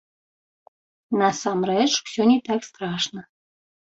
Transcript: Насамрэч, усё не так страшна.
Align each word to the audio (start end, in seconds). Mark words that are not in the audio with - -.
Насамрэч, 1.21 1.93
усё 2.05 2.23
не 2.31 2.39
так 2.47 2.65
страшна. 2.69 3.21